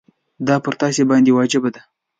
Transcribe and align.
دا 0.47 0.55
پر 0.63 0.73
تاسي 0.81 1.03
باندي 1.09 1.31
واجبه 1.33 1.69
ده. 1.75 1.81